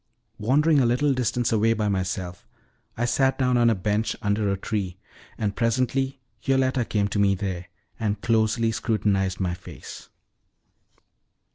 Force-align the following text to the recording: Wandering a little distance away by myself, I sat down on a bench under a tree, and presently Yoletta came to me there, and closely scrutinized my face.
Wandering 0.39 0.79
a 0.79 0.85
little 0.87 1.13
distance 1.13 1.51
away 1.51 1.73
by 1.73 1.87
myself, 1.87 2.47
I 2.97 3.05
sat 3.05 3.37
down 3.37 3.55
on 3.55 3.69
a 3.69 3.75
bench 3.75 4.15
under 4.23 4.51
a 4.51 4.57
tree, 4.57 4.97
and 5.37 5.55
presently 5.55 6.19
Yoletta 6.41 6.85
came 6.85 7.07
to 7.09 7.19
me 7.19 7.35
there, 7.35 7.67
and 7.99 8.19
closely 8.19 8.71
scrutinized 8.71 9.39
my 9.39 9.53
face. 9.53 10.09